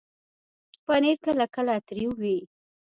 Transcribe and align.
پنېر 0.85 1.17
کله 1.25 1.45
کله 1.55 1.73
تریو 1.87 2.11
وي. 2.21 2.37